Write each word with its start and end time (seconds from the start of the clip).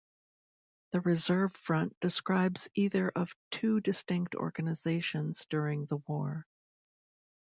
The 0.93 1.01
Reserve 1.01 1.55
Front 1.55 1.95
describes 1.99 2.69
either 2.73 3.09
of 3.15 3.35
two 3.51 3.81
distinct 3.81 4.33
organizations 4.33 5.45
during 5.47 5.85
the 5.85 5.97
war. 6.07 6.47